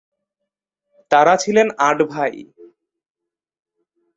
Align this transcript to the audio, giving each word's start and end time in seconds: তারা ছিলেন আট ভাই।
তারা 1.11 1.33
ছিলেন 1.37 1.67
আট 1.79 1.97
ভাই। 2.11 2.33